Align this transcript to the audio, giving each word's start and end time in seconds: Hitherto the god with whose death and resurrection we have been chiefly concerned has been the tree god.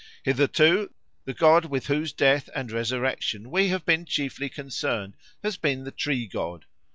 Hitherto 0.23 0.91
the 1.25 1.33
god 1.35 1.65
with 1.65 1.85
whose 1.85 2.11
death 2.11 2.49
and 2.55 2.71
resurrection 2.71 3.51
we 3.51 3.67
have 3.67 3.85
been 3.85 4.03
chiefly 4.03 4.49
concerned 4.49 5.15
has 5.43 5.57
been 5.57 5.83
the 5.83 5.91
tree 5.91 6.25
god. 6.25 6.65